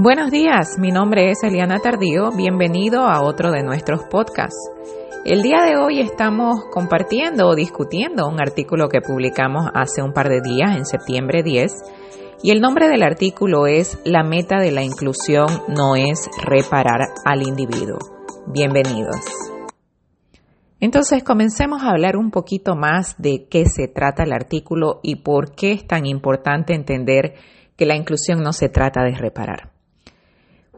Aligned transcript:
Buenos 0.00 0.30
días, 0.30 0.78
mi 0.78 0.92
nombre 0.92 1.32
es 1.32 1.42
Eliana 1.42 1.80
Tardío, 1.80 2.30
bienvenido 2.30 3.00
a 3.00 3.20
otro 3.20 3.50
de 3.50 3.64
nuestros 3.64 4.04
podcasts. 4.04 4.70
El 5.24 5.42
día 5.42 5.64
de 5.64 5.76
hoy 5.76 5.98
estamos 5.98 6.66
compartiendo 6.70 7.48
o 7.48 7.56
discutiendo 7.56 8.28
un 8.28 8.40
artículo 8.40 8.88
que 8.88 9.00
publicamos 9.00 9.66
hace 9.74 10.00
un 10.00 10.12
par 10.12 10.28
de 10.28 10.40
días, 10.40 10.76
en 10.76 10.86
septiembre 10.86 11.42
10, 11.42 11.72
y 12.44 12.52
el 12.52 12.60
nombre 12.60 12.86
del 12.86 13.02
artículo 13.02 13.66
es 13.66 13.98
La 14.04 14.22
meta 14.22 14.60
de 14.60 14.70
la 14.70 14.84
inclusión 14.84 15.48
no 15.66 15.96
es 15.96 16.30
reparar 16.44 17.00
al 17.24 17.42
individuo. 17.42 17.98
Bienvenidos. 18.46 19.16
Entonces 20.78 21.24
comencemos 21.24 21.82
a 21.82 21.90
hablar 21.90 22.16
un 22.16 22.30
poquito 22.30 22.76
más 22.76 23.20
de 23.20 23.48
qué 23.50 23.64
se 23.64 23.88
trata 23.88 24.22
el 24.22 24.32
artículo 24.32 25.00
y 25.02 25.16
por 25.16 25.56
qué 25.56 25.72
es 25.72 25.88
tan 25.88 26.06
importante 26.06 26.72
entender 26.72 27.34
que 27.76 27.84
la 27.84 27.96
inclusión 27.96 28.44
no 28.44 28.52
se 28.52 28.68
trata 28.68 29.02
de 29.02 29.16
reparar. 29.16 29.77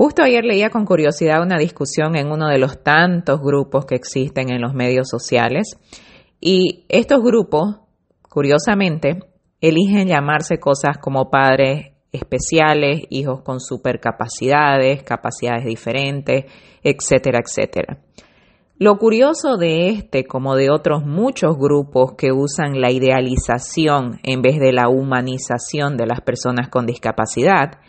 Justo 0.02 0.22
ayer 0.22 0.46
leía 0.46 0.70
con 0.70 0.86
curiosidad 0.86 1.42
una 1.42 1.58
discusión 1.58 2.16
en 2.16 2.32
uno 2.32 2.48
de 2.48 2.56
los 2.56 2.82
tantos 2.82 3.38
grupos 3.42 3.84
que 3.84 3.96
existen 3.96 4.50
en 4.50 4.62
los 4.62 4.72
medios 4.72 5.10
sociales 5.10 5.76
y 6.40 6.86
estos 6.88 7.22
grupos, 7.22 7.80
curiosamente, 8.22 9.18
eligen 9.60 10.08
llamarse 10.08 10.58
cosas 10.58 10.96
como 10.96 11.28
padres 11.28 11.92
especiales, 12.12 13.02
hijos 13.10 13.42
con 13.42 13.60
supercapacidades, 13.60 15.02
capacidades 15.02 15.66
diferentes, 15.66 16.46
etcétera, 16.82 17.40
etcétera. 17.44 17.98
Lo 18.78 18.96
curioso 18.96 19.58
de 19.58 19.90
este, 19.90 20.24
como 20.24 20.56
de 20.56 20.70
otros 20.70 21.04
muchos 21.04 21.58
grupos 21.58 22.14
que 22.16 22.32
usan 22.32 22.80
la 22.80 22.90
idealización 22.90 24.18
en 24.22 24.40
vez 24.40 24.60
de 24.60 24.72
la 24.72 24.88
humanización 24.88 25.98
de 25.98 26.06
las 26.06 26.22
personas 26.22 26.70
con 26.70 26.86
discapacidad, 26.86 27.80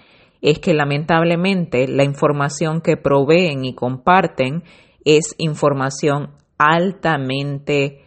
es 0.42 0.60
que 0.60 0.74
lamentablemente 0.74 1.88
la 1.88 2.04
información 2.04 2.82
que 2.82 2.98
proveen 2.98 3.64
y 3.64 3.76
comparten 3.76 4.64
es 5.06 5.36
información 5.38 6.32
altamente 6.58 8.02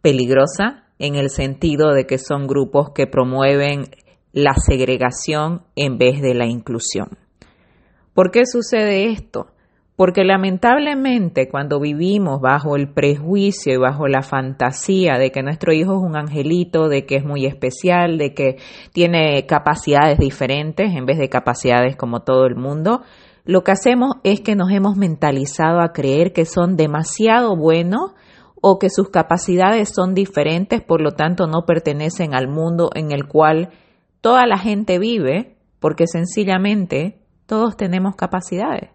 peligrosa 0.00 0.84
en 0.98 1.14
el 1.16 1.30
sentido 1.30 1.92
de 1.92 2.06
que 2.06 2.18
son 2.18 2.46
grupos 2.46 2.90
que 2.94 3.06
promueven 3.06 3.90
la 4.32 4.54
segregación 4.54 5.62
en 5.76 5.98
vez 5.98 6.20
de 6.20 6.34
la 6.34 6.46
inclusión. 6.46 7.18
¿Por 8.14 8.30
qué 8.30 8.46
sucede 8.46 9.10
esto? 9.10 9.53
Porque 9.96 10.24
lamentablemente 10.24 11.48
cuando 11.48 11.78
vivimos 11.78 12.40
bajo 12.40 12.74
el 12.74 12.92
prejuicio 12.92 13.74
y 13.74 13.76
bajo 13.76 14.08
la 14.08 14.22
fantasía 14.22 15.18
de 15.18 15.30
que 15.30 15.44
nuestro 15.44 15.72
hijo 15.72 15.92
es 15.92 16.02
un 16.02 16.16
angelito, 16.16 16.88
de 16.88 17.06
que 17.06 17.16
es 17.16 17.24
muy 17.24 17.46
especial, 17.46 18.18
de 18.18 18.34
que 18.34 18.56
tiene 18.92 19.46
capacidades 19.46 20.18
diferentes 20.18 20.92
en 20.94 21.06
vez 21.06 21.18
de 21.18 21.28
capacidades 21.28 21.94
como 21.94 22.22
todo 22.22 22.46
el 22.46 22.56
mundo, 22.56 23.02
lo 23.44 23.62
que 23.62 23.72
hacemos 23.72 24.16
es 24.24 24.40
que 24.40 24.56
nos 24.56 24.70
hemos 24.70 24.96
mentalizado 24.96 25.80
a 25.80 25.92
creer 25.92 26.32
que 26.32 26.46
son 26.46 26.76
demasiado 26.76 27.56
buenos 27.56 28.14
o 28.62 28.78
que 28.78 28.88
sus 28.88 29.10
capacidades 29.10 29.90
son 29.90 30.14
diferentes, 30.14 30.80
por 30.80 31.02
lo 31.02 31.10
tanto 31.10 31.46
no 31.46 31.66
pertenecen 31.66 32.34
al 32.34 32.48
mundo 32.48 32.88
en 32.94 33.12
el 33.12 33.28
cual 33.28 33.68
toda 34.22 34.46
la 34.46 34.56
gente 34.56 34.98
vive, 34.98 35.58
porque 35.78 36.06
sencillamente 36.06 37.20
todos 37.44 37.76
tenemos 37.76 38.16
capacidades. 38.16 38.93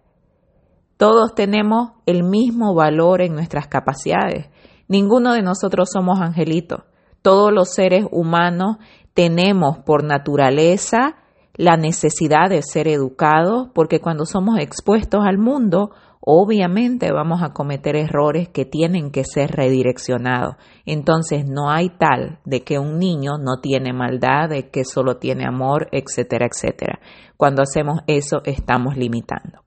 Todos 1.00 1.34
tenemos 1.34 1.94
el 2.06 2.24
mismo 2.24 2.76
valor 2.76 3.22
en 3.22 3.34
nuestras 3.34 3.70
capacidades. 3.70 4.50
Ninguno 4.90 5.32
de 5.32 5.42
nosotros 5.42 5.88
somos 5.94 6.20
angelitos. 6.20 6.82
Todos 7.22 7.54
los 7.54 7.70
seres 7.74 8.06
humanos 8.12 8.80
tenemos 9.14 9.78
por 9.78 10.04
naturaleza 10.04 11.16
la 11.56 11.78
necesidad 11.78 12.50
de 12.50 12.62
ser 12.64 12.90
educados 12.90 13.70
porque 13.74 14.02
cuando 14.02 14.26
somos 14.26 14.60
expuestos 14.60 15.22
al 15.26 15.38
mundo, 15.38 15.92
obviamente 16.20 17.14
vamos 17.14 17.44
a 17.44 17.54
cometer 17.54 17.96
errores 17.96 18.50
que 18.50 18.66
tienen 18.66 19.12
que 19.12 19.24
ser 19.24 19.52
redireccionados. 19.52 20.58
Entonces 20.86 21.46
no 21.48 21.72
hay 21.72 21.92
tal 21.98 22.40
de 22.44 22.66
que 22.66 22.78
un 22.78 23.00
niño 23.00 23.38
no 23.40 23.62
tiene 23.62 23.94
maldad, 23.94 24.50
de 24.50 24.70
que 24.70 24.84
solo 24.84 25.16
tiene 25.16 25.46
amor, 25.48 25.88
etcétera, 25.94 26.46
etcétera. 26.46 27.00
Cuando 27.38 27.62
hacemos 27.62 28.02
eso 28.06 28.42
estamos 28.44 28.98
limitando. 28.98 29.62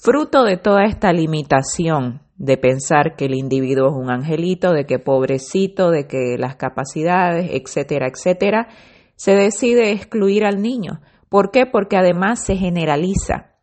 Fruto 0.00 0.44
de 0.44 0.56
toda 0.56 0.84
esta 0.84 1.12
limitación 1.12 2.20
de 2.36 2.56
pensar 2.56 3.16
que 3.16 3.24
el 3.24 3.34
individuo 3.34 3.88
es 3.88 3.96
un 3.96 4.10
angelito, 4.10 4.72
de 4.72 4.86
que 4.86 5.00
pobrecito, 5.00 5.90
de 5.90 6.06
que 6.06 6.36
las 6.38 6.54
capacidades, 6.54 7.50
etcétera, 7.52 8.06
etcétera, 8.06 8.68
se 9.16 9.32
decide 9.32 9.90
excluir 9.90 10.44
al 10.44 10.62
niño. 10.62 11.00
¿Por 11.28 11.50
qué? 11.50 11.66
Porque 11.66 11.96
además 11.96 12.44
se 12.44 12.56
generaliza. 12.56 13.56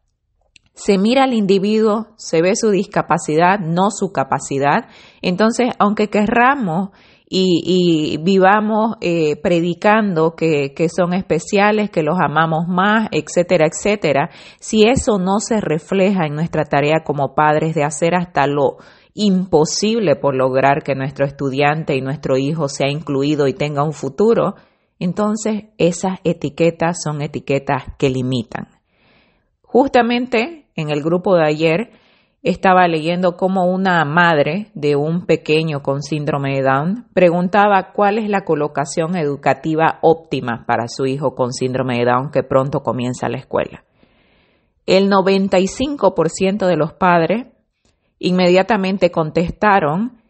Se 0.74 0.97
mira 0.97 1.24
al 1.24 1.31
individuo, 1.31 2.07
se 2.18 2.41
ve 2.41 2.57
su 2.57 2.69
discapacidad, 2.69 3.57
no 3.59 3.90
su 3.90 4.12
capacidad. 4.12 4.90
Entonces, 5.22 5.69
aunque 5.79 6.09
querramos 6.09 6.90
y, 7.28 8.18
vivamos 8.22 8.97
eh, 9.02 9.36
predicando 9.41 10.36
que, 10.36 10.74
que 10.75 10.90
son 10.90 11.13
especiales, 11.13 11.90
que 11.90 12.03
los 12.03 12.18
amamos 12.19 12.68
más, 12.68 13.09
etcétera, 13.12 13.68
etcétera, 13.68 14.30
si 14.59 14.88
eso 14.88 15.18
no 15.18 15.40
se 15.40 15.59
refleja 15.59 16.25
en 16.25 16.36
nuestra 16.36 16.66
tarea 16.66 17.03
como 17.03 17.34
padres 17.34 17.74
de 17.74 17.84
hacer 17.84 18.16
hasta 18.16 18.47
lo 18.47 18.78
imposible 19.16 20.16
por 20.18 20.36
lograr 20.36 20.84
que 20.84 20.94
nuestro 20.94 21.25
estudiante 21.25 21.96
y 21.96 22.02
nuestro 22.02 22.38
hijo 22.38 22.68
sea 22.68 22.90
incluido 22.90 23.47
y 23.47 23.53
tenga 23.53 23.84
un 23.84 23.94
futuro, 23.94 24.56
entonces 25.00 25.66
esas 25.78 26.19
etiquetas 26.24 27.02
son 27.02 27.22
etiquetas 27.22 27.84
que 27.97 28.09
limitan. 28.09 28.68
Justamente 29.62 30.68
en 30.75 30.90
el 30.90 31.02
grupo 31.02 31.36
de 31.36 31.46
ayer 31.46 31.92
estaba 32.45 32.88
leyendo 32.88 33.38
cómo 33.38 33.66
una 33.66 34.06
madre 34.06 34.67
de 34.75 34.95
un 34.95 35.25
pequeño 35.25 35.81
con 35.81 36.03
síndrome 36.03 36.56
de 36.56 36.61
Down 36.61 37.07
preguntaba 37.11 37.91
cuál 37.91 38.19
es 38.19 38.29
la 38.29 38.45
colocación 38.45 39.17
educativa 39.17 39.97
óptima 40.03 40.63
para 40.67 40.88
su 40.88 41.07
hijo 41.07 41.33
con 41.33 41.53
síndrome 41.53 41.97
de 41.97 42.06
Down 42.06 42.29
que 42.29 42.44
pronto 42.44 42.83
comienza 42.83 43.29
la 43.29 43.39
escuela. 43.39 43.83
El 44.85 45.09
95% 45.09 46.67
de 46.67 46.78
los 46.78 46.94
padres 46.94 47.47
inmediatamente 48.19 49.09
contestaron 49.09 50.22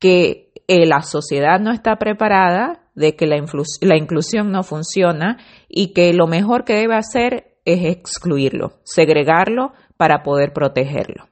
que 0.00 0.52
eh, 0.66 0.84
la 0.84 1.02
sociedad 1.02 1.60
no 1.60 1.70
está 1.70 1.94
preparada, 1.94 2.80
de 2.96 3.14
que 3.14 3.26
la, 3.26 3.36
la 3.82 3.96
inclusión 3.96 4.50
no 4.50 4.64
funciona 4.64 5.38
y 5.68 5.92
que 5.92 6.12
lo 6.12 6.26
mejor 6.26 6.64
que 6.64 6.74
debe 6.74 6.96
hacer 6.96 7.54
es 7.64 7.84
excluirlo, 7.84 8.80
segregarlo 8.82 9.72
para 9.96 10.24
poder 10.24 10.52
protegerlo. 10.52 11.31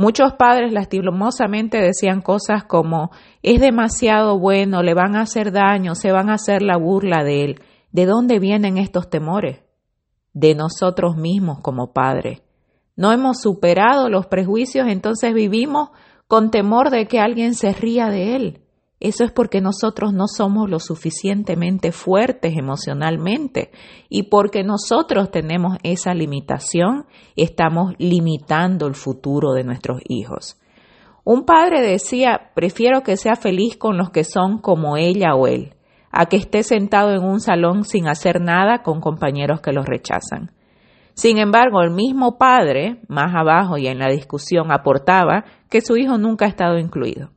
Muchos 0.00 0.34
padres 0.34 0.72
lastimosamente 0.72 1.78
decían 1.78 2.22
cosas 2.22 2.62
como 2.62 3.10
es 3.42 3.60
demasiado 3.60 4.38
bueno, 4.38 4.84
le 4.84 4.94
van 4.94 5.16
a 5.16 5.22
hacer 5.22 5.50
daño, 5.50 5.96
se 5.96 6.12
van 6.12 6.30
a 6.30 6.34
hacer 6.34 6.62
la 6.62 6.76
burla 6.76 7.24
de 7.24 7.44
él. 7.44 7.60
¿De 7.90 8.06
dónde 8.06 8.38
vienen 8.38 8.78
estos 8.78 9.10
temores? 9.10 9.64
De 10.32 10.54
nosotros 10.54 11.16
mismos 11.16 11.58
como 11.62 11.92
padres. 11.92 12.42
No 12.94 13.10
hemos 13.10 13.40
superado 13.40 14.08
los 14.08 14.28
prejuicios, 14.28 14.86
entonces 14.86 15.34
vivimos 15.34 15.88
con 16.28 16.52
temor 16.52 16.90
de 16.90 17.06
que 17.06 17.18
alguien 17.18 17.54
se 17.54 17.72
ría 17.72 18.08
de 18.08 18.36
él. 18.36 18.62
Eso 19.00 19.22
es 19.22 19.30
porque 19.30 19.60
nosotros 19.60 20.12
no 20.12 20.26
somos 20.26 20.68
lo 20.68 20.80
suficientemente 20.80 21.92
fuertes 21.92 22.56
emocionalmente 22.56 23.70
y 24.08 24.24
porque 24.24 24.64
nosotros 24.64 25.30
tenemos 25.30 25.78
esa 25.84 26.14
limitación, 26.14 27.06
estamos 27.36 27.94
limitando 27.98 28.88
el 28.88 28.94
futuro 28.94 29.52
de 29.52 29.62
nuestros 29.62 30.00
hijos. 30.08 30.60
Un 31.22 31.44
padre 31.44 31.80
decía, 31.80 32.50
prefiero 32.54 33.02
que 33.02 33.16
sea 33.16 33.36
feliz 33.36 33.76
con 33.76 33.98
los 33.98 34.10
que 34.10 34.24
son 34.24 34.58
como 34.58 34.96
ella 34.96 35.34
o 35.36 35.46
él, 35.46 35.74
a 36.10 36.26
que 36.26 36.36
esté 36.36 36.64
sentado 36.64 37.12
en 37.12 37.22
un 37.22 37.40
salón 37.40 37.84
sin 37.84 38.08
hacer 38.08 38.40
nada 38.40 38.82
con 38.82 39.00
compañeros 39.00 39.60
que 39.60 39.72
los 39.72 39.86
rechazan. 39.86 40.50
Sin 41.14 41.38
embargo, 41.38 41.82
el 41.82 41.90
mismo 41.90 42.38
padre, 42.38 43.02
más 43.08 43.32
abajo 43.34 43.76
y 43.76 43.86
en 43.86 43.98
la 43.98 44.08
discusión, 44.08 44.72
aportaba 44.72 45.44
que 45.68 45.82
su 45.82 45.96
hijo 45.96 46.16
nunca 46.16 46.46
ha 46.46 46.48
estado 46.48 46.78
incluido. 46.78 47.30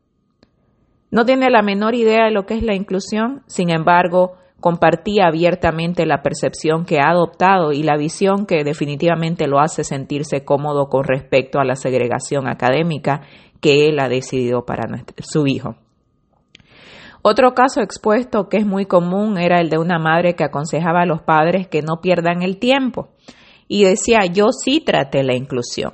No 1.12 1.25
tiene 1.25 1.50
la 1.50 1.62
menor 1.62 1.94
idea 1.94 2.25
de 2.25 2.31
lo 2.31 2.46
que 2.46 2.56
es 2.56 2.63
la 2.63 2.74
inclusión, 2.74 3.44
sin 3.46 3.69
embargo, 3.69 4.38
compartía 4.62 5.25
abiertamente 5.28 6.06
la 6.06 6.22
percepción 6.22 6.86
que 6.86 7.00
ha 7.00 7.10
adoptado 7.10 7.74
y 7.74 7.84
la 7.84 7.98
visión 7.98 8.46
que 8.46 8.63
definitivamente 8.63 9.48
lo 9.48 9.60
hace 9.60 9.84
sentirse 9.84 10.46
cómodo 10.46 10.88
con 10.88 11.04
respecto 11.04 11.60
a 11.60 11.66
la 11.66 11.75
segregación 11.75 12.48
académica 12.48 13.22
que 13.60 13.90
él 13.90 14.00
ha 14.00 14.08
decidido 14.08 14.66
para 14.66 14.88
su 15.19 15.48
hijo. 15.48 15.75
Otro 17.24 17.54
caso 17.54 17.81
expuesto 17.81 18.50
que 18.50 18.57
es 18.57 18.66
muy 18.66 18.86
común 18.86 19.38
era 19.38 19.60
el 19.60 19.69
de 19.69 19.78
una 19.78 20.00
madre 20.00 20.36
que 20.36 20.44
aconsejaba 20.44 21.02
a 21.02 21.06
los 21.06 21.22
padres 21.22 21.68
que 21.68 21.81
no 21.81 22.02
pierdan 22.02 22.42
el 22.42 22.57
tiempo 22.57 23.10
y 23.68 23.84
decía 23.84 24.25
yo 24.25 24.48
sí 24.52 24.81
traté 24.81 25.24
la 25.24 25.36
inclusión, 25.36 25.92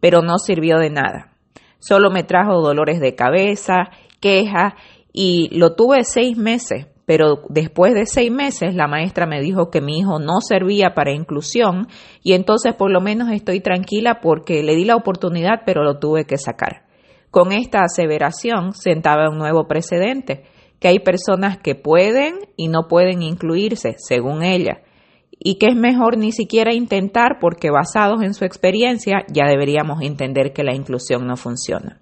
pero 0.00 0.22
no 0.22 0.38
sirvió 0.38 0.78
de 0.78 0.90
nada. 0.90 1.32
Solo 1.78 2.10
me 2.10 2.24
trajo 2.24 2.60
dolores 2.60 3.00
de 3.00 3.14
cabeza 3.14 3.90
queja 4.20 4.76
y 5.12 5.48
lo 5.56 5.74
tuve 5.74 6.04
seis 6.04 6.36
meses, 6.36 6.86
pero 7.06 7.42
después 7.48 7.94
de 7.94 8.06
seis 8.06 8.30
meses 8.30 8.74
la 8.74 8.86
maestra 8.86 9.26
me 9.26 9.40
dijo 9.40 9.70
que 9.70 9.80
mi 9.80 9.98
hijo 9.98 10.18
no 10.18 10.40
servía 10.40 10.94
para 10.94 11.12
inclusión 11.12 11.88
y 12.22 12.34
entonces 12.34 12.74
por 12.74 12.92
lo 12.92 13.00
menos 13.00 13.30
estoy 13.32 13.60
tranquila 13.60 14.20
porque 14.20 14.62
le 14.62 14.76
di 14.76 14.84
la 14.84 14.96
oportunidad 14.96 15.62
pero 15.66 15.82
lo 15.82 15.98
tuve 15.98 16.24
que 16.24 16.38
sacar. 16.38 16.84
Con 17.30 17.52
esta 17.52 17.80
aseveración 17.82 18.74
sentaba 18.74 19.30
un 19.30 19.38
nuevo 19.38 19.68
precedente, 19.68 20.44
que 20.80 20.88
hay 20.88 20.98
personas 20.98 21.58
que 21.58 21.74
pueden 21.74 22.34
y 22.56 22.68
no 22.68 22.88
pueden 22.88 23.22
incluirse, 23.22 23.94
según 23.98 24.42
ella, 24.42 24.82
y 25.30 25.56
que 25.56 25.66
es 25.66 25.76
mejor 25.76 26.16
ni 26.16 26.32
siquiera 26.32 26.74
intentar 26.74 27.38
porque 27.40 27.70
basados 27.70 28.22
en 28.22 28.34
su 28.34 28.44
experiencia 28.44 29.24
ya 29.28 29.46
deberíamos 29.46 30.02
entender 30.02 30.52
que 30.52 30.64
la 30.64 30.74
inclusión 30.74 31.26
no 31.26 31.36
funciona. 31.36 32.00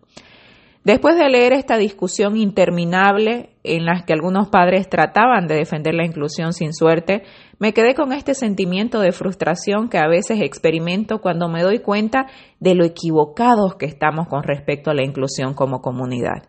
Después 0.89 1.19
de 1.19 1.29
leer 1.29 1.53
esta 1.53 1.77
discusión 1.77 2.39
interminable 2.39 3.51
en 3.63 3.85
la 3.85 4.07
que 4.07 4.15
algunos 4.15 4.49
padres 4.49 4.89
trataban 4.89 5.47
de 5.47 5.57
defender 5.57 5.93
la 5.93 6.07
inclusión 6.07 6.55
sin 6.55 6.73
suerte, 6.73 7.25
me 7.59 7.75
quedé 7.75 7.95
con 7.95 8.11
este 8.15 8.33
sentimiento 8.33 8.99
de 9.01 9.13
frustración 9.13 9.91
que 9.91 9.99
a 9.99 10.09
veces 10.09 10.41
experimento 10.41 11.21
cuando 11.21 11.51
me 11.51 11.63
doy 11.63 11.81
cuenta 11.81 12.29
de 12.59 12.75
lo 12.75 12.87
equivocados 12.87 13.75
que 13.75 13.85
estamos 13.85 14.29
con 14.29 14.45
respecto 14.45 14.91
a 14.91 14.95
la 14.95 15.05
inclusión 15.05 15.53
como 15.53 15.83
comunidad. 15.83 16.49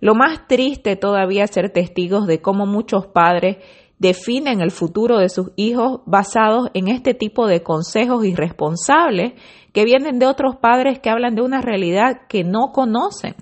Lo 0.00 0.14
más 0.14 0.46
triste 0.46 0.96
todavía 0.96 1.44
es 1.44 1.52
ser 1.52 1.70
testigos 1.70 2.26
de 2.26 2.42
cómo 2.42 2.66
muchos 2.66 3.06
padres 3.06 3.56
definen 3.98 4.60
el 4.60 4.70
futuro 4.70 5.16
de 5.16 5.30
sus 5.30 5.50
hijos 5.56 6.02
basados 6.04 6.68
en 6.74 6.88
este 6.88 7.14
tipo 7.14 7.46
de 7.46 7.62
consejos 7.62 8.22
irresponsables 8.26 9.32
que 9.72 9.84
vienen 9.86 10.18
de 10.18 10.26
otros 10.26 10.56
padres 10.56 10.98
que 10.98 11.08
hablan 11.08 11.34
de 11.34 11.40
una 11.40 11.62
realidad 11.62 12.26
que 12.28 12.44
no 12.44 12.72
conocen. 12.74 13.34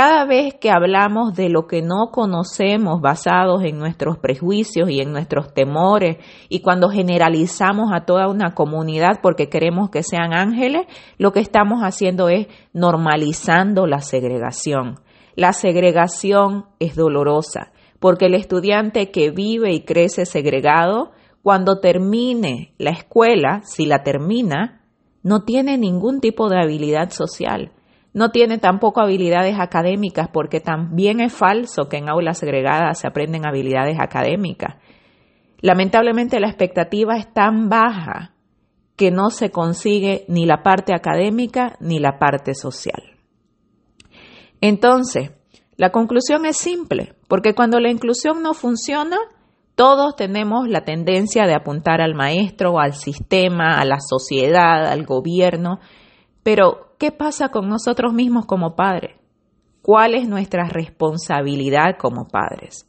Cada 0.00 0.26
vez 0.26 0.54
que 0.54 0.70
hablamos 0.70 1.34
de 1.34 1.48
lo 1.48 1.66
que 1.66 1.82
no 1.82 2.12
conocemos 2.12 3.00
basados 3.00 3.64
en 3.64 3.80
nuestros 3.80 4.16
prejuicios 4.16 4.88
y 4.88 5.00
en 5.00 5.10
nuestros 5.10 5.52
temores 5.52 6.18
y 6.48 6.60
cuando 6.60 6.88
generalizamos 6.88 7.90
a 7.92 8.04
toda 8.04 8.28
una 8.28 8.54
comunidad 8.54 9.18
porque 9.20 9.48
queremos 9.48 9.90
que 9.90 10.04
sean 10.04 10.32
ángeles, 10.32 10.86
lo 11.16 11.32
que 11.32 11.40
estamos 11.40 11.80
haciendo 11.80 12.28
es 12.28 12.46
normalizando 12.72 13.88
la 13.88 14.00
segregación. 14.00 15.00
La 15.34 15.52
segregación 15.52 16.66
es 16.78 16.94
dolorosa 16.94 17.72
porque 17.98 18.26
el 18.26 18.34
estudiante 18.34 19.10
que 19.10 19.32
vive 19.32 19.72
y 19.72 19.80
crece 19.80 20.26
segregado, 20.26 21.10
cuando 21.42 21.80
termine 21.80 22.72
la 22.78 22.90
escuela, 22.90 23.62
si 23.64 23.84
la 23.84 24.04
termina, 24.04 24.80
no 25.24 25.42
tiene 25.42 25.76
ningún 25.76 26.20
tipo 26.20 26.48
de 26.48 26.62
habilidad 26.62 27.10
social 27.10 27.72
no 28.12 28.30
tiene 28.30 28.58
tampoco 28.58 29.00
habilidades 29.00 29.58
académicas 29.58 30.28
porque 30.32 30.60
también 30.60 31.20
es 31.20 31.32
falso 31.32 31.88
que 31.88 31.98
en 31.98 32.08
aulas 32.08 32.38
segregadas 32.38 32.98
se 32.98 33.06
aprenden 33.06 33.46
habilidades 33.46 33.98
académicas. 34.00 34.76
Lamentablemente 35.60 36.40
la 36.40 36.48
expectativa 36.48 37.16
es 37.16 37.32
tan 37.32 37.68
baja 37.68 38.34
que 38.96 39.10
no 39.10 39.30
se 39.30 39.50
consigue 39.50 40.24
ni 40.28 40.46
la 40.46 40.62
parte 40.62 40.92
académica 40.94 41.76
ni 41.80 41.98
la 41.98 42.18
parte 42.18 42.54
social. 42.54 43.16
Entonces, 44.60 45.30
la 45.76 45.90
conclusión 45.90 46.46
es 46.46 46.56
simple, 46.56 47.14
porque 47.28 47.54
cuando 47.54 47.78
la 47.78 47.90
inclusión 47.90 48.42
no 48.42 48.54
funciona, 48.54 49.16
todos 49.76 50.16
tenemos 50.16 50.68
la 50.68 50.80
tendencia 50.80 51.46
de 51.46 51.54
apuntar 51.54 52.00
al 52.00 52.16
maestro, 52.16 52.80
al 52.80 52.94
sistema, 52.94 53.78
a 53.78 53.84
la 53.84 53.98
sociedad, 54.00 54.86
al 54.86 55.06
gobierno, 55.06 55.78
pero 56.42 56.87
¿qué 56.98 57.12
pasa 57.12 57.48
con 57.48 57.68
nosotros 57.68 58.12
mismos 58.12 58.46
como 58.46 58.74
padres? 58.74 59.16
¿Cuál 59.82 60.14
es 60.14 60.28
nuestra 60.28 60.64
responsabilidad 60.68 61.96
como 61.98 62.28
padres? 62.28 62.86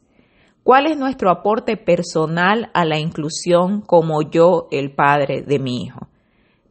¿Cuál 0.62 0.86
es 0.86 0.98
nuestro 0.98 1.30
aporte 1.30 1.76
personal 1.76 2.70
a 2.74 2.84
la 2.84 2.98
inclusión 2.98 3.80
como 3.80 4.22
yo, 4.22 4.68
el 4.70 4.94
padre 4.94 5.42
de 5.42 5.58
mi 5.58 5.82
hijo? 5.82 6.08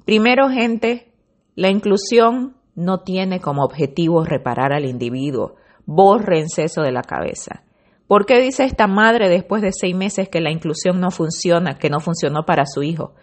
Primero, 0.06 0.50
gente, 0.50 1.12
la 1.56 1.69
inclusión 1.69 2.56
no 2.75 3.00
tiene 3.00 3.39
como 3.39 3.63
objetivo 3.63 4.24
reparar 4.24 4.71
al 4.74 4.85
individuo. 4.85 5.56
Bórrense 5.85 6.63
eso 6.63 6.81
de 6.81 6.92
la 6.92 7.01
cabeza. 7.01 7.63
¿Por 8.07 8.25
qué 8.25 8.39
dice 8.39 8.63
esta 8.63 8.88
madre 8.88 9.30
después 9.30 9.62
de 9.62 9.71
seis 9.71 9.95
meses 9.95 10.30
que 10.30 10.42
la 10.42 10.51
inclusión 10.51 11.00
no 11.00 11.12
funciona, 11.12 11.77
que 11.77 11.89
no 11.89 12.00
funcionó 12.00 12.44
para 12.45 12.65
su 12.65 12.83
hijo? 12.83 13.13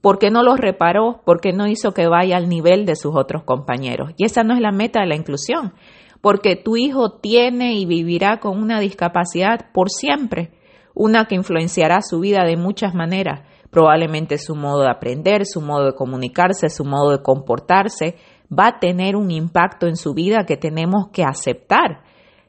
¿Por 0.00 0.18
qué 0.18 0.30
no 0.30 0.42
los 0.42 0.58
reparó? 0.58 1.22
¿Por 1.24 1.40
qué 1.40 1.52
no 1.52 1.66
hizo 1.66 1.92
que 1.92 2.06
vaya 2.06 2.36
al 2.36 2.48
nivel 2.48 2.86
de 2.86 2.96
sus 2.96 3.14
otros 3.16 3.42
compañeros? 3.44 4.12
Y 4.16 4.24
esa 4.24 4.44
no 4.44 4.54
es 4.54 4.60
la 4.60 4.72
meta 4.72 5.00
de 5.00 5.06
la 5.06 5.16
inclusión, 5.16 5.74
porque 6.20 6.56
tu 6.56 6.76
hijo 6.76 7.18
tiene 7.18 7.74
y 7.74 7.86
vivirá 7.86 8.38
con 8.38 8.58
una 8.60 8.80
discapacidad 8.80 9.72
por 9.72 9.90
siempre, 9.90 10.52
una 10.94 11.26
que 11.26 11.34
influenciará 11.34 12.00
su 12.02 12.20
vida 12.20 12.44
de 12.44 12.56
muchas 12.56 12.94
maneras, 12.94 13.42
probablemente 13.70 14.38
su 14.38 14.54
modo 14.54 14.82
de 14.82 14.90
aprender, 14.90 15.44
su 15.44 15.60
modo 15.60 15.86
de 15.86 15.94
comunicarse, 15.94 16.70
su 16.70 16.84
modo 16.84 17.10
de 17.10 17.22
comportarse, 17.22 18.16
va 18.50 18.68
a 18.68 18.78
tener 18.78 19.16
un 19.16 19.30
impacto 19.30 19.86
en 19.86 19.96
su 19.96 20.14
vida 20.14 20.46
que 20.46 20.56
tenemos 20.56 21.08
que 21.12 21.24
aceptar 21.24 22.05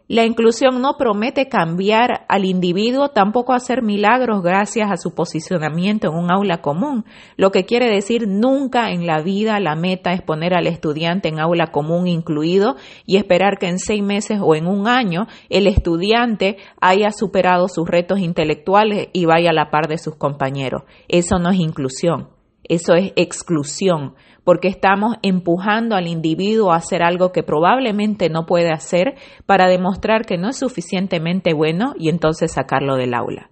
la 0.08 0.26
inclusión 0.26 0.82
no 0.82 0.96
promete 0.98 1.50
cambiar 1.50 2.26
al 2.30 2.46
individuo, 2.46 3.10
tampoco 3.10 3.54
hacer 3.54 3.82
milagros 3.82 4.42
gracias 4.42 4.90
a 4.90 4.96
su 4.96 5.14
posicionamiento 5.14 6.08
en 6.08 6.16
un 6.16 6.32
aula 6.32 6.62
común, 6.62 7.04
lo 7.36 7.52
que 7.52 7.66
quiere 7.66 7.90
decir 7.90 8.28
nunca 8.28 8.92
en 8.92 9.06
la 9.06 9.22
vida 9.22 9.60
la 9.60 9.76
meta 9.76 10.14
es 10.14 10.22
poner 10.22 10.54
al 10.54 10.68
estudiante 10.68 11.28
en 11.28 11.40
aula 11.40 11.68
común 11.68 12.08
incluido 12.08 12.78
y 13.06 13.18
esperar 13.18 13.58
que 13.60 13.68
en 13.68 13.80
seis 13.80 14.02
meses 14.02 14.40
o 14.42 14.56
en 14.56 14.68
un 14.68 14.88
año 14.88 15.28
el 15.50 15.68
estudiante 15.68 16.58
haya 16.80 17.12
superado 17.12 17.68
sus 17.68 17.88
retos 17.88 18.20
intelectuales 18.20 19.10
y 19.12 19.26
vaya 19.26 19.50
a 19.50 19.54
la 19.54 19.72
par 19.72 19.88
de 19.88 19.98
sus 19.98 20.16
compañeros. 20.16 20.84
Eso 21.10 21.38
no 21.40 21.50
es 21.50 21.60
inclusión, 21.60 22.30
eso 22.70 22.94
es 22.96 23.14
exclusión 23.16 24.16
porque 24.44 24.70
estamos 24.70 25.18
empujando 25.24 25.96
al 25.96 26.08
individuo 26.08 26.72
a 26.72 26.78
hacer 26.78 27.04
algo 27.04 27.34
que 27.34 27.44
probablemente 27.44 28.30
no 28.30 28.46
puede 28.46 28.72
hacer 28.72 29.16
para 29.46 29.68
demostrar 29.68 30.26
que 30.26 30.38
no 30.38 30.48
es 30.50 30.58
suficientemente 30.58 31.54
bueno 31.54 31.94
y 32.00 32.08
entonces 32.08 32.54
sacarlo 32.54 32.96
del 32.96 33.14
aula. 33.14 33.50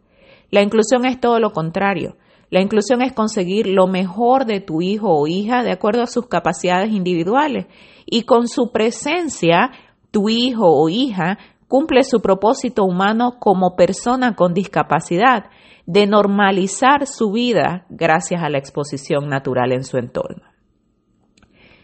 La 0.52 0.62
inclusión 0.62 1.06
es 1.06 1.20
todo 1.20 1.40
lo 1.40 1.52
contrario. 1.52 2.16
La 2.50 2.62
inclusión 2.62 3.02
es 3.02 3.12
conseguir 3.12 3.68
lo 3.68 3.88
mejor 3.88 4.46
de 4.46 4.62
tu 4.62 4.82
hijo 4.82 5.10
o 5.10 5.28
hija 5.28 5.64
de 5.64 5.72
acuerdo 5.72 6.02
a 6.02 6.08
sus 6.08 6.28
capacidades 6.28 6.92
individuales 6.92 7.66
y 8.06 8.22
con 8.22 8.48
su 8.48 8.72
presencia 8.72 9.72
tu 10.12 10.30
hijo 10.30 10.66
o 10.66 10.88
hija 10.88 11.40
cumple 11.68 12.04
su 12.04 12.22
propósito 12.22 12.84
humano 12.84 13.38
como 13.40 13.76
persona 13.76 14.36
con 14.36 14.54
discapacidad 14.54 15.50
de 15.86 16.08
normalizar 16.08 17.06
su 17.08 17.32
vida 17.32 17.86
gracias 17.90 18.42
a 18.44 18.50
la 18.50 18.58
exposición 18.58 19.30
natural 19.30 19.72
en 19.72 19.84
su 19.84 19.98
entorno. 19.98 20.44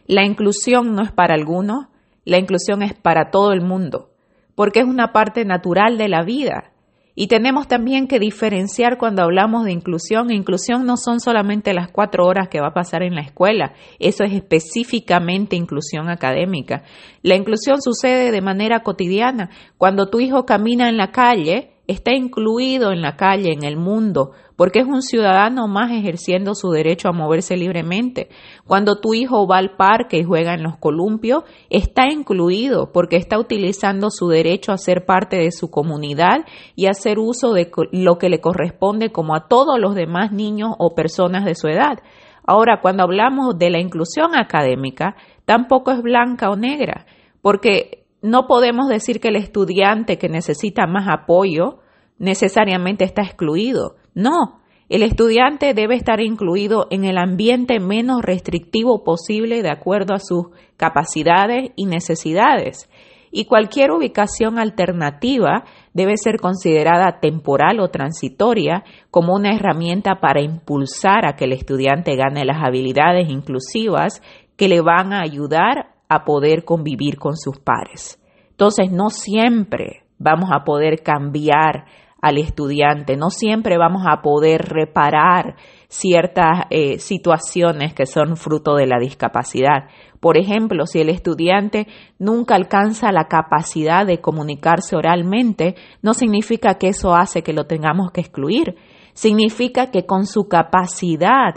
La 0.08 0.26
inclusión 0.26 0.94
no 0.96 1.04
es 1.04 1.12
para 1.12 1.36
algunos, 1.36 1.88
la 2.26 2.38
inclusión 2.38 2.82
es 2.82 2.94
para 2.94 3.30
todo 3.32 3.52
el 3.52 3.62
mundo, 3.62 4.12
porque 4.56 4.80
es 4.80 4.86
una 4.86 5.12
parte 5.12 5.46
natural 5.46 5.98
de 5.98 6.10
la 6.10 6.24
vida. 6.24 6.71
Y 7.14 7.28
tenemos 7.28 7.68
también 7.68 8.08
que 8.08 8.20
diferenciar 8.20 8.98
cuando 8.98 9.24
hablamos 9.24 9.66
de 9.66 9.72
inclusión. 9.72 10.32
Inclusión 10.32 10.86
no 10.86 10.96
son 10.98 11.20
solamente 11.20 11.74
las 11.74 11.92
cuatro 11.92 12.26
horas 12.26 12.48
que 12.48 12.62
va 12.62 12.68
a 12.68 12.74
pasar 12.74 13.04
en 13.04 13.16
la 13.16 13.22
escuela, 13.22 13.74
eso 14.00 14.24
es 14.24 14.34
específicamente 14.34 15.56
inclusión 15.56 16.10
académica. 16.10 16.84
La 17.22 17.36
inclusión 17.36 17.82
sucede 17.82 18.32
de 18.32 18.42
manera 18.42 18.82
cotidiana. 18.82 19.50
Cuando 19.78 20.10
tu 20.10 20.20
hijo 20.20 20.46
camina 20.46 20.90
en 20.90 20.98
la 20.98 21.12
calle, 21.12 21.72
está 21.92 22.14
incluido 22.14 22.92
en 22.92 23.02
la 23.02 23.16
calle, 23.16 23.52
en 23.52 23.64
el 23.64 23.78
mundo, 23.78 24.32
porque 24.56 24.80
es 24.80 24.86
un 24.86 25.02
ciudadano 25.02 25.68
más 25.68 25.92
ejerciendo 25.92 26.56
su 26.56 26.72
derecho 26.72 27.10
a 27.10 27.14
moverse 27.14 27.58
libremente. 27.58 28.30
Cuando 28.66 29.00
tu 29.00 29.14
hijo 29.14 29.48
va 29.48 29.58
al 29.58 29.76
parque 29.76 30.18
y 30.18 30.24
juega 30.24 30.54
en 30.54 30.64
los 30.64 30.78
columpios, 30.78 31.44
está 31.70 32.12
incluido 32.12 32.92
porque 32.92 33.18
está 33.18 33.38
utilizando 33.40 34.10
su 34.10 34.28
derecho 34.28 34.72
a 34.72 34.78
ser 34.78 35.06
parte 35.06 35.38
de 35.38 35.52
su 35.52 35.70
comunidad 35.70 36.46
y 36.76 36.86
hacer 36.86 37.20
uso 37.20 37.54
de 37.54 37.72
lo 37.92 38.18
que 38.18 38.30
le 38.30 38.40
corresponde 38.40 39.12
como 39.12 39.36
a 39.36 39.48
todos 39.48 39.80
los 39.80 39.96
demás 39.96 40.32
niños 40.32 40.72
o 40.78 40.96
personas 40.96 41.44
de 41.44 41.56
su 41.56 41.68
edad. 41.68 42.00
Ahora, 42.46 42.80
cuando 42.82 43.04
hablamos 43.04 43.58
de 43.58 43.70
la 43.70 43.80
inclusión 43.80 44.36
académica, 44.36 45.16
tampoco 45.46 45.92
es 45.92 46.02
blanca 46.02 46.50
o 46.50 46.56
negra, 46.56 47.06
porque 47.42 48.06
no 48.22 48.46
podemos 48.48 48.88
decir 48.88 49.20
que 49.20 49.30
el 49.30 49.36
estudiante 49.36 50.18
que 50.18 50.30
necesita 50.30 50.86
más 50.86 51.08
apoyo 51.10 51.81
necesariamente 52.22 53.04
está 53.04 53.24
excluido. 53.24 53.96
No, 54.14 54.62
el 54.90 55.02
estudiante 55.02 55.74
debe 55.74 55.96
estar 55.96 56.22
incluido 56.22 56.86
en 56.92 57.04
el 57.04 57.18
ambiente 57.18 57.80
menos 57.80 58.22
restrictivo 58.22 59.04
posible 59.04 59.64
de 59.64 59.72
acuerdo 59.72 60.14
a 60.14 60.20
sus 60.20 60.48
capacidades 60.78 61.72
y 61.76 61.86
necesidades. 61.86 62.90
Y 63.32 63.46
cualquier 63.46 63.92
ubicación 63.92 64.60
alternativa 64.60 65.64
debe 65.94 66.16
ser 66.18 66.38
considerada 66.40 67.20
temporal 67.22 67.80
o 67.80 67.90
transitoria 67.90 68.84
como 69.10 69.34
una 69.34 69.56
herramienta 69.56 70.20
para 70.20 70.42
impulsar 70.42 71.26
a 71.26 71.36
que 71.36 71.46
el 71.46 71.54
estudiante 71.54 72.16
gane 72.16 72.46
las 72.46 72.64
habilidades 72.64 73.30
inclusivas 73.30 74.22
que 74.58 74.68
le 74.68 74.82
van 74.82 75.14
a 75.14 75.22
ayudar 75.24 75.96
a 76.08 76.24
poder 76.24 76.66
convivir 76.66 77.18
con 77.18 77.36
sus 77.36 77.58
pares. 77.58 78.22
Entonces, 78.52 78.92
no 78.92 79.10
siempre 79.10 80.04
vamos 80.20 80.50
a 80.54 80.64
poder 80.64 81.02
cambiar 81.02 81.86
al 82.22 82.38
estudiante. 82.38 83.18
No 83.18 83.30
siempre 83.30 83.78
vamos 83.78 84.04
a 84.08 84.22
poder 84.22 84.62
reparar 84.62 85.56
ciertas 85.88 86.66
eh, 86.70 87.00
situaciones 87.00 87.94
que 87.94 88.06
son 88.06 88.38
fruto 88.38 88.76
de 88.76 88.88
la 88.88 89.00
discapacidad. 89.00 89.90
Por 90.20 90.38
ejemplo, 90.38 90.86
si 90.86 91.00
el 91.00 91.10
estudiante 91.10 91.88
nunca 92.20 92.56
alcanza 92.56 93.12
la 93.12 93.26
capacidad 93.26 94.06
de 94.06 94.22
comunicarse 94.22 94.96
oralmente, 94.96 95.76
no 96.02 96.14
significa 96.14 96.76
que 96.76 96.90
eso 96.90 97.16
hace 97.16 97.42
que 97.42 97.54
lo 97.54 97.66
tengamos 97.66 98.12
que 98.12 98.22
excluir. 98.22 98.76
Significa 99.14 99.92
que 99.92 100.06
con 100.06 100.28
su 100.28 100.48
capacidad 100.48 101.56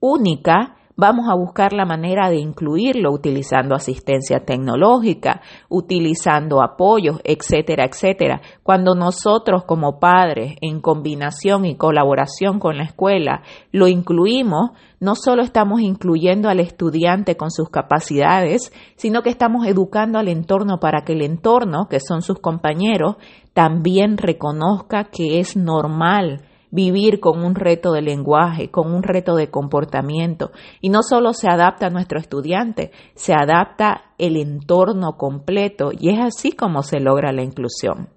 única 0.00 0.75
vamos 0.96 1.26
a 1.30 1.34
buscar 1.34 1.72
la 1.72 1.84
manera 1.84 2.30
de 2.30 2.38
incluirlo 2.38 3.12
utilizando 3.12 3.74
asistencia 3.74 4.44
tecnológica, 4.44 5.42
utilizando 5.68 6.62
apoyos, 6.62 7.20
etcétera, 7.22 7.84
etcétera. 7.84 8.40
Cuando 8.62 8.94
nosotros 8.94 9.64
como 9.64 10.00
padres, 10.00 10.56
en 10.62 10.80
combinación 10.80 11.66
y 11.66 11.76
colaboración 11.76 12.58
con 12.58 12.78
la 12.78 12.84
escuela, 12.84 13.42
lo 13.72 13.88
incluimos, 13.88 14.70
no 14.98 15.14
solo 15.14 15.42
estamos 15.42 15.82
incluyendo 15.82 16.48
al 16.48 16.60
estudiante 16.60 17.36
con 17.36 17.50
sus 17.50 17.68
capacidades, 17.68 18.72
sino 18.96 19.22
que 19.22 19.28
estamos 19.28 19.66
educando 19.66 20.18
al 20.18 20.28
entorno 20.28 20.80
para 20.80 21.02
que 21.04 21.12
el 21.12 21.20
entorno, 21.20 21.88
que 21.90 22.00
son 22.00 22.22
sus 22.22 22.38
compañeros, 22.38 23.16
también 23.52 24.16
reconozca 24.16 25.04
que 25.04 25.40
es 25.40 25.56
normal 25.56 26.42
vivir 26.70 27.20
con 27.20 27.44
un 27.44 27.54
reto 27.54 27.92
de 27.92 28.02
lenguaje, 28.02 28.70
con 28.70 28.92
un 28.92 29.02
reto 29.02 29.34
de 29.36 29.50
comportamiento. 29.50 30.50
Y 30.80 30.90
no 30.90 31.02
solo 31.02 31.32
se 31.32 31.48
adapta 31.48 31.86
a 31.86 31.90
nuestro 31.90 32.18
estudiante, 32.18 32.90
se 33.14 33.32
adapta 33.34 34.12
el 34.18 34.36
entorno 34.36 35.16
completo 35.16 35.90
y 35.98 36.10
es 36.10 36.18
así 36.20 36.52
como 36.52 36.82
se 36.82 37.00
logra 37.00 37.32
la 37.32 37.42
inclusión. 37.42 38.08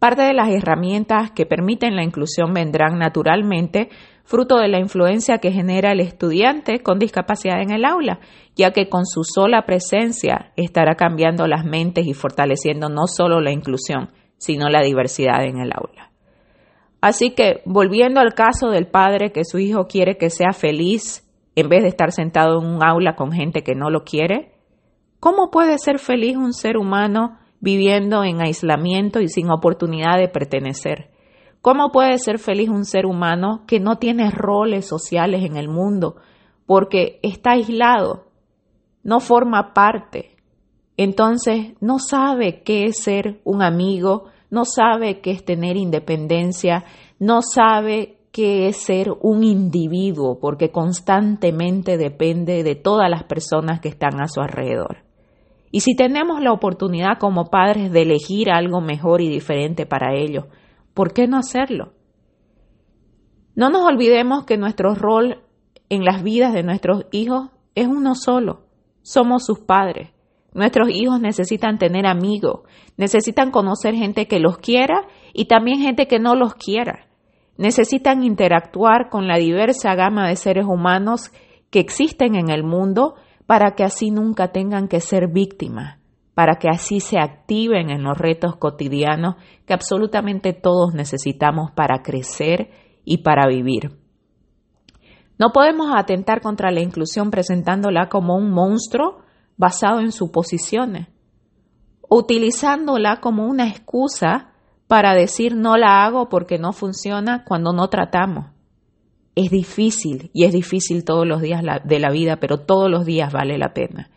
Parte 0.00 0.22
de 0.22 0.32
las 0.32 0.48
herramientas 0.48 1.30
que 1.30 1.44
permiten 1.44 1.94
la 1.94 2.02
inclusión 2.02 2.54
vendrán 2.54 2.98
naturalmente 2.98 3.90
fruto 4.24 4.56
de 4.56 4.68
la 4.68 4.78
influencia 4.78 5.38
que 5.38 5.52
genera 5.52 5.92
el 5.92 6.00
estudiante 6.00 6.82
con 6.82 6.98
discapacidad 6.98 7.60
en 7.60 7.70
el 7.70 7.84
aula, 7.84 8.20
ya 8.56 8.70
que 8.70 8.88
con 8.88 9.04
su 9.04 9.24
sola 9.24 9.66
presencia 9.66 10.52
estará 10.56 10.94
cambiando 10.94 11.46
las 11.46 11.66
mentes 11.66 12.06
y 12.06 12.14
fortaleciendo 12.14 12.88
no 12.88 13.06
solo 13.06 13.40
la 13.40 13.52
inclusión, 13.52 14.08
sino 14.38 14.70
la 14.70 14.80
diversidad 14.82 15.44
en 15.44 15.58
el 15.58 15.70
aula. 15.74 16.09
Así 17.00 17.30
que, 17.30 17.62
volviendo 17.64 18.20
al 18.20 18.34
caso 18.34 18.68
del 18.68 18.86
padre 18.86 19.32
que 19.32 19.44
su 19.44 19.58
hijo 19.58 19.86
quiere 19.86 20.18
que 20.18 20.30
sea 20.30 20.52
feliz 20.52 21.26
en 21.56 21.68
vez 21.68 21.82
de 21.82 21.88
estar 21.88 22.12
sentado 22.12 22.60
en 22.60 22.66
un 22.66 22.82
aula 22.82 23.16
con 23.16 23.32
gente 23.32 23.62
que 23.62 23.74
no 23.74 23.90
lo 23.90 24.04
quiere, 24.04 24.52
¿cómo 25.18 25.50
puede 25.50 25.78
ser 25.78 25.98
feliz 25.98 26.36
un 26.36 26.52
ser 26.52 26.76
humano 26.76 27.38
viviendo 27.60 28.24
en 28.24 28.40
aislamiento 28.40 29.20
y 29.20 29.28
sin 29.28 29.50
oportunidad 29.50 30.18
de 30.18 30.28
pertenecer? 30.28 31.10
¿Cómo 31.62 31.90
puede 31.90 32.18
ser 32.18 32.38
feliz 32.38 32.68
un 32.68 32.84
ser 32.84 33.04
humano 33.04 33.64
que 33.66 33.80
no 33.80 33.96
tiene 33.96 34.30
roles 34.30 34.86
sociales 34.86 35.44
en 35.44 35.56
el 35.56 35.68
mundo 35.68 36.16
porque 36.66 37.18
está 37.22 37.52
aislado, 37.52 38.28
no 39.02 39.20
forma 39.20 39.74
parte? 39.74 40.36
Entonces 40.96 41.74
no 41.80 41.98
sabe 41.98 42.62
qué 42.62 42.84
es 42.84 43.02
ser 43.02 43.40
un 43.44 43.62
amigo, 43.62 44.26
no 44.50 44.64
sabe 44.64 45.20
qué 45.20 45.30
es 45.30 45.44
tener 45.44 45.76
independencia, 45.76 46.84
no 47.18 47.40
sabe 47.42 48.18
qué 48.32 48.68
es 48.68 48.76
ser 48.76 49.10
un 49.20 49.42
individuo, 49.44 50.38
porque 50.40 50.70
constantemente 50.70 51.96
depende 51.96 52.62
de 52.62 52.74
todas 52.74 53.08
las 53.10 53.24
personas 53.24 53.80
que 53.80 53.88
están 53.88 54.20
a 54.20 54.28
su 54.28 54.40
alrededor. 54.40 54.98
Y 55.72 55.80
si 55.80 55.94
tenemos 55.94 56.40
la 56.40 56.52
oportunidad 56.52 57.18
como 57.18 57.46
padres 57.46 57.92
de 57.92 58.02
elegir 58.02 58.50
algo 58.50 58.80
mejor 58.80 59.20
y 59.20 59.28
diferente 59.28 59.86
para 59.86 60.14
ellos, 60.14 60.46
¿por 60.94 61.12
qué 61.12 61.28
no 61.28 61.38
hacerlo? 61.38 61.92
No 63.54 63.70
nos 63.70 63.82
olvidemos 63.82 64.44
que 64.44 64.56
nuestro 64.56 64.94
rol 64.94 65.42
en 65.88 66.04
las 66.04 66.22
vidas 66.22 66.52
de 66.52 66.62
nuestros 66.62 67.06
hijos 67.12 67.50
es 67.74 67.86
uno 67.86 68.14
solo. 68.14 68.62
Somos 69.02 69.44
sus 69.44 69.60
padres. 69.60 70.10
Nuestros 70.52 70.88
hijos 70.90 71.20
necesitan 71.20 71.78
tener 71.78 72.06
amigos, 72.06 72.62
necesitan 72.96 73.50
conocer 73.50 73.94
gente 73.94 74.26
que 74.26 74.40
los 74.40 74.58
quiera 74.58 75.06
y 75.32 75.44
también 75.44 75.80
gente 75.80 76.08
que 76.08 76.18
no 76.18 76.34
los 76.34 76.54
quiera. 76.54 77.06
Necesitan 77.56 78.24
interactuar 78.24 79.10
con 79.10 79.28
la 79.28 79.36
diversa 79.36 79.94
gama 79.94 80.28
de 80.28 80.36
seres 80.36 80.64
humanos 80.66 81.30
que 81.70 81.78
existen 81.78 82.34
en 82.34 82.50
el 82.50 82.64
mundo 82.64 83.14
para 83.46 83.74
que 83.74 83.84
así 83.84 84.10
nunca 84.10 84.48
tengan 84.48 84.88
que 84.88 85.00
ser 85.00 85.28
víctimas, 85.28 85.98
para 86.34 86.56
que 86.56 86.68
así 86.68 87.00
se 87.00 87.18
activen 87.18 87.90
en 87.90 88.02
los 88.02 88.18
retos 88.18 88.56
cotidianos 88.56 89.36
que 89.66 89.74
absolutamente 89.74 90.52
todos 90.52 90.94
necesitamos 90.94 91.70
para 91.70 92.02
crecer 92.02 92.70
y 93.04 93.18
para 93.18 93.46
vivir. 93.46 93.98
No 95.38 95.52
podemos 95.52 95.92
atentar 95.94 96.40
contra 96.40 96.70
la 96.70 96.80
inclusión 96.80 97.30
presentándola 97.30 98.08
como 98.08 98.36
un 98.36 98.50
monstruo 98.50 99.22
basado 99.60 100.00
en 100.00 100.10
suposiciones, 100.10 101.08
utilizándola 102.08 103.20
como 103.20 103.46
una 103.46 103.68
excusa 103.68 104.52
para 104.88 105.14
decir 105.14 105.54
no 105.54 105.76
la 105.76 106.02
hago 106.02 106.30
porque 106.30 106.58
no 106.58 106.72
funciona 106.72 107.44
cuando 107.44 107.74
no 107.74 107.88
tratamos. 107.88 108.46
Es 109.36 109.50
difícil 109.50 110.30
y 110.32 110.46
es 110.46 110.52
difícil 110.52 111.04
todos 111.04 111.26
los 111.26 111.42
días 111.42 111.62
de 111.84 111.98
la 111.98 112.10
vida, 112.10 112.38
pero 112.40 112.60
todos 112.60 112.90
los 112.90 113.04
días 113.04 113.34
vale 113.34 113.58
la 113.58 113.74
pena. 113.74 114.08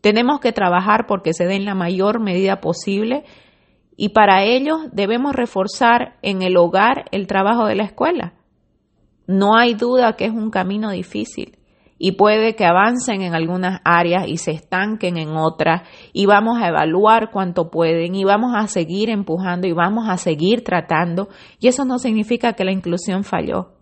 Tenemos 0.00 0.40
que 0.40 0.52
trabajar 0.52 1.06
porque 1.06 1.34
se 1.34 1.44
dé 1.44 1.56
en 1.56 1.66
la 1.66 1.74
mayor 1.74 2.18
medida 2.18 2.62
posible 2.62 3.24
y 3.98 4.08
para 4.08 4.44
ello 4.44 4.78
debemos 4.92 5.34
reforzar 5.34 6.16
en 6.22 6.40
el 6.40 6.56
hogar 6.56 7.04
el 7.12 7.26
trabajo 7.26 7.66
de 7.66 7.74
la 7.74 7.84
escuela. 7.84 8.32
No 9.26 9.58
hay 9.58 9.74
duda 9.74 10.16
que 10.16 10.24
es 10.24 10.32
un 10.32 10.50
camino 10.50 10.90
difícil 10.90 11.55
y 11.98 12.12
puede 12.12 12.54
que 12.54 12.64
avancen 12.64 13.22
en 13.22 13.34
algunas 13.34 13.80
áreas 13.84 14.28
y 14.28 14.36
se 14.36 14.50
estanquen 14.50 15.16
en 15.16 15.36
otras 15.36 15.82
y 16.12 16.26
vamos 16.26 16.60
a 16.60 16.68
evaluar 16.68 17.30
cuánto 17.30 17.70
pueden 17.70 18.14
y 18.14 18.24
vamos 18.24 18.52
a 18.54 18.66
seguir 18.66 19.08
empujando 19.08 19.66
y 19.66 19.72
vamos 19.72 20.08
a 20.08 20.16
seguir 20.16 20.62
tratando 20.62 21.28
y 21.58 21.68
eso 21.68 21.84
no 21.84 21.98
significa 21.98 22.52
que 22.52 22.64
la 22.64 22.72
inclusión 22.72 23.24
falló. 23.24 23.72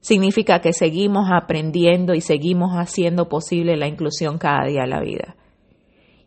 Significa 0.00 0.60
que 0.60 0.72
seguimos 0.72 1.28
aprendiendo 1.30 2.14
y 2.14 2.22
seguimos 2.22 2.72
haciendo 2.72 3.28
posible 3.28 3.76
la 3.76 3.86
inclusión 3.86 4.38
cada 4.38 4.64
día 4.64 4.82
de 4.82 4.88
la 4.88 5.00
vida. 5.00 5.36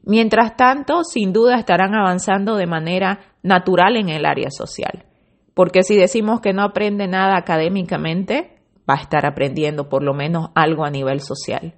Mientras 0.04 0.56
tanto, 0.58 1.04
sin 1.04 1.34
duda 1.34 1.56
estarán 1.56 1.96
avanzando 1.96 2.56
de 2.56 2.68
manera 2.68 3.22
natural 3.42 3.96
en 3.96 4.10
el 4.10 4.26
área 4.26 4.52
social. 4.52 5.06
Porque 5.54 5.84
si 5.84 5.96
decimos 5.96 6.42
que 6.42 6.54
no 6.54 6.62
aprende 6.62 7.08
nada 7.08 7.38
académicamente, 7.38 8.53
va 8.90 8.96
a 8.96 9.02
estar 9.02 9.26
aprendiendo 9.26 9.90
por 9.90 10.04
lo 10.04 10.14
menos 10.14 10.50
algo 10.56 10.86
a 10.86 10.90
nivel 10.90 11.22
social. 11.22 11.74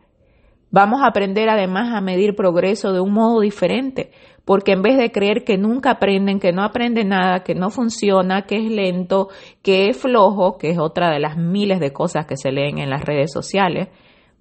Vamos 0.72 1.02
a 1.02 1.08
aprender 1.08 1.50
además 1.50 1.94
a 1.94 2.02
medir 2.02 2.36
progreso 2.36 2.92
de 2.92 3.00
un 3.00 3.14
modo 3.14 3.40
diferente, 3.40 4.12
porque 4.44 4.74
en 4.74 4.82
vez 4.82 4.98
de 4.98 5.12
creer 5.12 5.44
que 5.44 5.58
nunca 5.58 5.92
aprenden, 5.92 6.40
que 6.40 6.52
no 6.52 6.64
aprenden 6.64 7.10
nada, 7.10 7.44
que 7.44 7.56
no 7.56 7.70
funciona, 7.70 8.42
que 8.42 8.58
es 8.58 8.72
lento, 8.72 9.30
que 9.62 9.88
es 9.88 9.98
flojo, 9.98 10.58
que 10.58 10.72
es 10.72 10.78
otra 10.78 11.12
de 11.12 11.20
las 11.20 11.38
miles 11.38 11.80
de 11.80 11.94
cosas 11.94 12.26
que 12.26 12.36
se 12.36 12.52
leen 12.52 12.80
en 12.80 12.90
las 12.90 13.06
redes 13.06 13.32
sociales, 13.32 13.88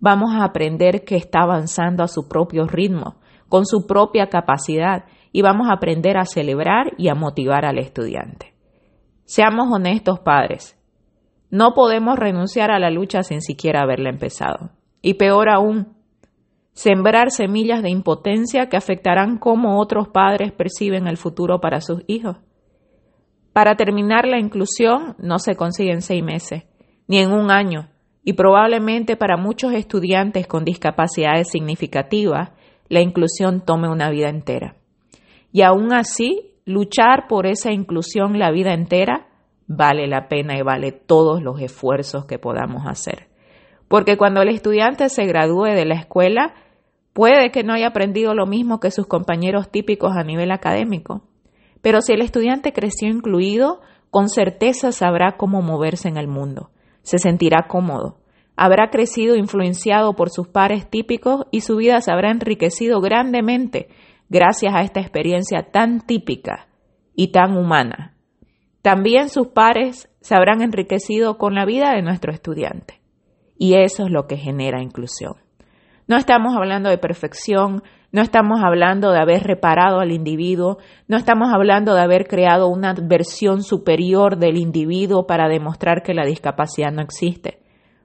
vamos 0.00 0.35
a 0.35 0.44
aprender 0.44 1.04
que 1.04 1.16
está 1.16 1.42
avanzando 1.42 2.02
a 2.02 2.09
su 2.09 2.28
propio 2.28 2.66
ritmo, 2.66 3.16
con 3.49 3.64
su 3.64 3.87
propia 3.87 4.28
capacidad, 4.28 5.04
y 5.30 5.42
vamos 5.42 5.68
a 5.68 5.75
aprender 5.75 6.16
a 6.16 6.25
celebrar 6.25 6.94
y 6.99 7.09
a 7.09 7.14
motivar 7.14 7.64
al 7.64 7.78
estudiante. 7.78 8.54
Seamos 9.25 9.68
honestos, 9.73 10.21
padres. 10.21 10.76
No 11.54 11.73
podemos 11.73 12.18
renunciar 12.18 12.73
a 12.73 12.80
la 12.80 12.90
lucha 12.90 13.23
sin 13.23 13.40
siquiera 13.40 13.82
haberla 13.82 14.11
empezado. 14.11 14.70
Y 15.00 15.14
peor 15.14 15.49
aún, 15.49 15.94
sembrar 16.73 17.30
semillas 17.30 17.80
de 17.80 17.90
impotencia 17.90 18.68
que 18.68 18.76
afectarán 18.76 19.38
cómo 19.38 19.80
otros 19.80 20.08
padres 20.08 20.50
perciben 20.50 21.06
el 21.06 21.16
futuro 21.16 21.61
para 21.61 21.80
sus 21.80 22.02
hijos. 22.08 22.38
Para 23.52 23.76
terminar 23.76 24.26
la 24.26 24.40
inclusión 24.40 25.14
no 25.18 25.38
se 25.38 25.54
consigue 25.54 25.92
en 25.92 26.02
seis 26.02 26.25
meses, 26.25 26.64
ni 27.06 27.18
en 27.18 27.30
un 27.30 27.52
año, 27.52 27.88
y 28.25 28.32
probablemente 28.32 29.16
para 29.16 29.37
muchos 29.37 29.75
estudiantes 29.75 30.49
con 30.49 30.64
discapacidades 30.64 31.52
significativas, 31.52 32.50
la 32.88 33.00
inclusión 33.00 33.64
tome 33.64 33.88
una 33.88 34.11
vida 34.11 34.28
entera. 34.28 34.75
Y 35.52 35.62
aún 35.62 35.92
así, 35.92 36.56
luchar 36.64 37.28
por 37.28 37.46
esa 37.46 37.70
inclusión 37.70 38.40
la 38.40 38.50
vida 38.50 38.75
entera 38.75 39.28
vale 39.66 40.06
la 40.06 40.28
pena 40.28 40.56
y 40.56 40.62
vale 40.62 40.92
todos 40.92 41.42
los 41.42 41.61
esfuerzos 41.61 42.26
que 42.26 42.38
podamos 42.38 42.87
hacer. 42.87 43.28
Porque 43.88 44.16
cuando 44.16 44.42
el 44.42 44.49
estudiante 44.49 45.09
se 45.09 45.26
gradúe 45.26 45.66
de 45.75 45.85
la 45.85 45.94
escuela, 45.94 46.54
puede 47.12 47.50
que 47.50 47.62
no 47.62 47.73
haya 47.73 47.88
aprendido 47.88 48.35
lo 48.35 48.47
mismo 48.47 48.80
que 48.80 48.90
sus 48.90 49.06
compañeros 49.06 49.71
típicos 49.71 50.16
a 50.16 50.25
nivel 50.25 50.50
académico. 50.50 51.23
Pero 51.83 52.00
si 52.00 52.12
el 52.12 52.23
estudiante 52.23 52.73
creció 52.73 53.09
incluido, 53.09 53.80
con 54.11 54.28
certeza 54.28 54.92
sabrá 54.92 55.37
cómo 55.37 55.61
moverse 55.61 56.09
en 56.09 56.16
el 56.16 56.28
mundo, 56.28 56.71
se 57.02 57.18
sentirá 57.18 57.66
cómodo, 57.68 58.18
habrá 58.56 58.90
crecido 58.90 59.37
influenciado 59.37 60.14
por 60.14 60.30
sus 60.30 60.49
pares 60.49 60.88
típicos 60.88 61.47
y 61.50 61.61
su 61.61 61.76
vida 61.76 62.00
se 62.00 62.12
habrá 62.12 62.30
enriquecido 62.30 63.00
grandemente 63.00 63.88
gracias 64.28 64.75
a 64.75 64.80
esta 64.80 65.00
experiencia 65.00 65.71
tan 65.71 66.00
típica 66.00 66.68
y 67.14 67.28
tan 67.33 67.56
humana 67.56 68.13
también 68.85 69.31
sus 69.31 69.47
pares 69.47 70.11
se 70.21 70.35
habrán 70.37 70.61
enriquecido 70.61 71.38
con 71.38 71.55
la 71.55 71.64
vida 71.64 71.93
de 71.95 72.03
nuestro 72.03 72.31
estudiante. 72.31 73.00
Y 73.57 73.76
eso 73.76 74.05
es 74.05 74.11
lo 74.11 74.26
que 74.26 74.37
genera 74.37 74.83
inclusión. 74.83 75.37
No 76.07 76.19
estamos 76.19 76.55
hablando 76.55 76.91
de 76.91 76.99
perfección, 76.99 77.83
no 78.12 78.21
estamos 78.21 78.61
hablando 78.62 79.11
de 79.11 79.21
haber 79.21 79.45
reparado 79.45 80.00
al 80.00 80.12
individuo, 80.12 80.76
no 81.09 81.17
estamos 81.17 81.49
hablando 81.50 81.95
de 81.95 82.03
haber 82.03 82.26
creado 82.26 82.69
una 82.69 82.93
versión 82.93 83.62
superior 83.62 84.37
del 84.37 84.59
individuo 84.59 85.26
para 85.26 85.49
demostrar 85.49 86.03
que 86.03 86.12
la 86.12 86.26
discapacidad 86.26 86.93
no 86.93 87.00
existe, 87.00 87.62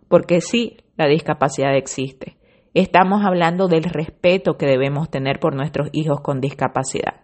porque 0.08 0.40
sí, 0.40 0.78
la 0.96 1.08
discapacidad 1.08 1.76
existe. 1.76 2.38
Estamos 2.74 3.26
hablando 3.26 3.68
del 3.68 3.84
respeto 3.84 4.56
que 4.56 4.66
debemos 4.66 5.10
tener 5.10 5.42
por 5.42 5.58
nuestros 5.58 5.90
hijos 5.92 6.22
con 6.22 6.40
discapacidad, 6.40 7.20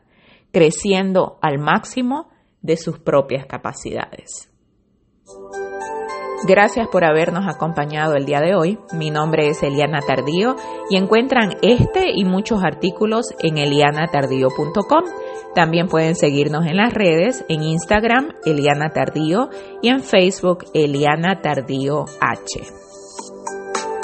creciendo 0.51 1.37
al 1.41 1.57
máximo 1.57 2.34
de 2.65 2.77
sus 2.77 2.99
propias 2.99 3.45
capacidades. 3.45 4.49
Gracias 6.47 6.87
por 6.89 7.03
habernos 7.03 7.47
acompañado 7.47 8.13
el 8.15 8.25
día 8.25 8.39
de 8.39 8.55
hoy. 8.55 8.77
Mi 8.93 9.09
nombre 9.09 9.47
es 9.49 9.63
Eliana 9.63 9.99
Tardío 10.01 10.55
y 10.89 10.97
encuentran 10.97 11.55
este 11.63 12.11
y 12.13 12.23
muchos 12.23 12.63
artículos 12.63 13.27
en 13.39 13.57
elianatardío.com. 13.57 15.03
También 15.55 15.87
pueden 15.87 16.15
seguirnos 16.15 16.67
en 16.67 16.77
las 16.77 16.93
redes, 16.93 17.45
en 17.49 17.63
Instagram 17.63 18.33
Eliana 18.45 18.89
Tardío 18.89 19.49
y 19.81 19.89
en 19.89 20.01
Facebook 20.01 20.65
Eliana 20.73 21.41
Tardío 21.41 22.05
H. 22.19 22.94